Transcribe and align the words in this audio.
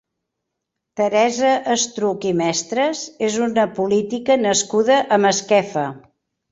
Teresa 1.01 1.51
Estruch 1.75 2.27
i 2.31 2.33
Mestres 2.41 3.05
és 3.31 3.39
una 3.51 3.69
política 3.79 4.43
nascuda 4.49 5.01
a 5.19 5.23
Masquefa. 5.29 5.91